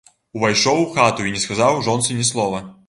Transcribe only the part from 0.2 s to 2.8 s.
Увайшоў у хату і не сказаў жонцы ні слова.